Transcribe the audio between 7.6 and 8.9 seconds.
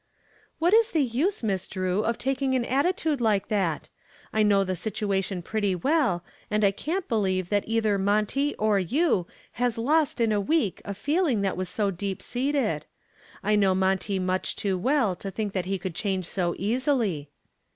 either Monty or